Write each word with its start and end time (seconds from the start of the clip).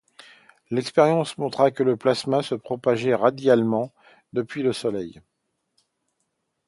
L'expérience 0.71 1.37
montra 1.37 1.69
que 1.69 1.83
le 1.83 1.95
plasma 1.95 2.41
se 2.41 2.55
propageait 2.55 3.13
radialement 3.13 3.93
depuis 4.33 4.63
le 4.63 4.73
Soleil. 4.73 5.21